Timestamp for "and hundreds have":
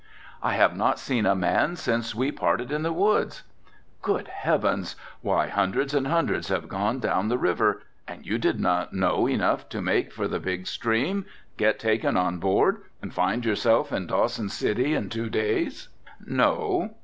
5.93-6.67